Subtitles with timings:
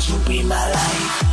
[0.00, 1.30] to be my life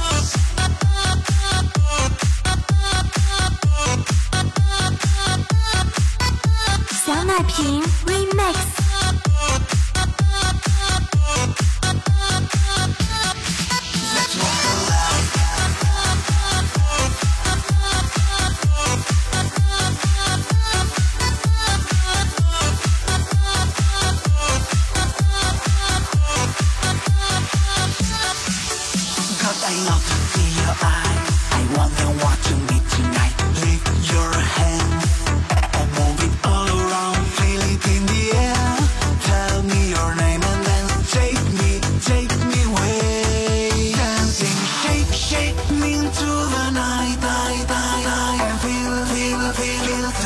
[7.06, 7.82] 小奶瓶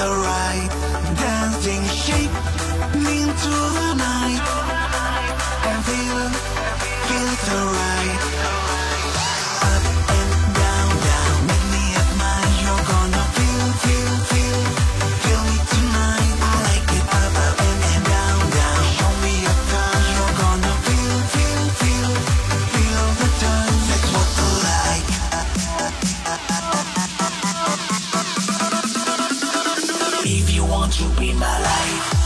[0.02, 0.80] her right
[30.92, 32.20] to be my life.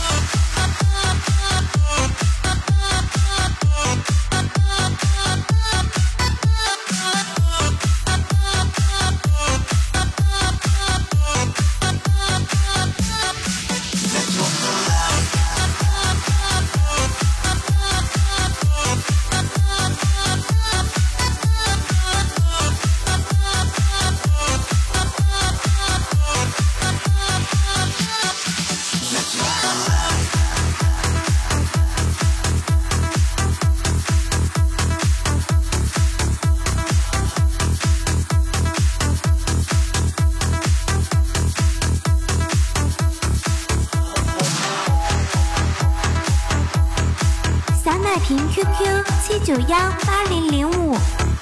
[48.16, 51.35] 视频 qq 七九幺八零零五。